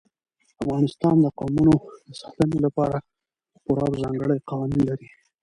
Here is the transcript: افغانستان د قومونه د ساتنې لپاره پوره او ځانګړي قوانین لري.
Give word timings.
افغانستان 0.63 1.15
د 1.21 1.25
قومونه 1.39 1.73
د 2.07 2.11
ساتنې 2.21 2.59
لپاره 2.65 2.97
پوره 3.63 3.83
او 3.87 3.93
ځانګړي 4.01 4.37
قوانین 4.49 4.81
لري. 4.89 5.07